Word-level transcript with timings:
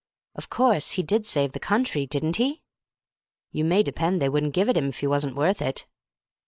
"Of 0.33 0.49
course, 0.49 0.93
he 0.93 1.03
did 1.03 1.27
save 1.27 1.51
the 1.51 1.59
country, 1.59 2.07
didn't 2.07 2.37
he?" 2.37 2.63
"You 3.51 3.63
may 3.63 3.83
depend 3.83 4.19
they 4.19 4.29
wouldn't 4.29 4.55
give 4.55 4.67
it 4.67 4.75
him 4.75 4.89
if 4.89 5.01
he 5.01 5.05
wasn't 5.05 5.35
worth 5.35 5.61
it." 5.61 5.85